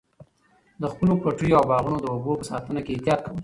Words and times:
د 0.81 0.83
خپلو 0.93 1.13
پټیو 1.21 1.57
او 1.59 1.63
باغونو 1.69 1.99
د 2.01 2.05
اوبو 2.15 2.33
په 2.39 2.45
ساتنه 2.51 2.79
کې 2.85 2.91
احتیاط 2.93 3.19
کوئ. 3.25 3.37